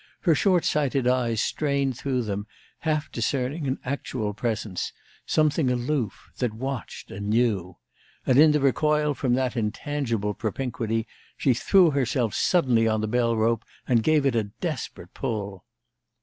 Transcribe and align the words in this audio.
Her 0.21 0.33
short 0.33 0.65
sighted 0.65 1.07
eyes 1.07 1.41
strained 1.41 1.95
through 1.95 2.23
them, 2.23 2.47
half 2.79 3.11
discerning 3.11 3.67
an 3.67 3.77
actual 3.85 4.33
presence, 4.33 4.93
something 5.27 5.69
aloof, 5.69 6.31
that 6.39 6.55
watched 6.55 7.11
and 7.11 7.29
knew; 7.29 7.77
and 8.25 8.39
in 8.39 8.51
the 8.51 8.59
recoil 8.59 9.13
from 9.13 9.35
that 9.35 9.55
intangible 9.55 10.33
propinquity 10.33 11.05
she 11.37 11.53
threw 11.53 11.91
herself 11.91 12.33
suddenly 12.33 12.87
on 12.87 13.01
the 13.01 13.07
bell 13.07 13.37
rope 13.37 13.63
and 13.87 14.01
gave 14.01 14.25
it 14.25 14.35
a 14.35 14.45
desperate 14.45 15.13
pull. 15.13 15.65